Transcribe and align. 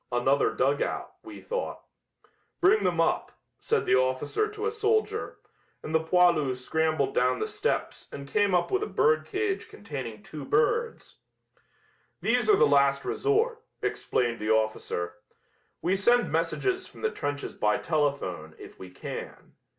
"Another 0.11 0.51
dugout" 0.51 1.13
we 1.21 1.41
thought. 1.41 1.83
"Bring 2.59 2.83
them 2.83 2.99
up!" 2.99 3.33
said 3.59 3.85
the 3.85 3.93
officer 3.97 4.47
to 4.47 4.65
a 4.65 4.71
soldier, 4.71 5.37
and 5.83 5.93
the 5.93 5.99
poilu 6.03 6.55
scrambled 6.57 7.13
down 7.13 7.37
the 7.37 7.45
steps 7.45 8.07
and 8.11 8.27
came 8.27 8.55
up 8.55 8.71
with 8.71 8.81
a 8.81 8.87
bird 8.87 9.27
cage 9.27 9.69
containing 9.69 10.23
two 10.23 10.43
birds. 10.43 11.17
"These 12.19 12.49
are 12.49 12.57
the 12.57 12.65
last 12.65 13.05
resort," 13.05 13.63
explained 13.83 14.39
the 14.39 14.49
officer. 14.49 15.17
"We 15.83 15.95
send 15.95 16.31
messages 16.31 16.87
from 16.87 17.03
the 17.03 17.11
trenches 17.11 17.53
by 17.53 17.77
telephone, 17.77 18.55
if 18.57 18.79
we 18.79 18.89
can. 18.89 19.53